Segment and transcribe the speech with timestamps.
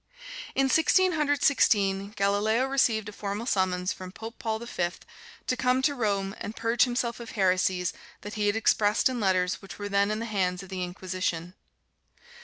[0.55, 5.05] In Sixteen Hundred Sixteen, Galileo received a formal summons from Pope Paul the Fifth
[5.45, 9.61] to come to Rome and purge himself of heresies that he had expressed in letters
[9.61, 11.53] which were then in the hands of the Inquisition.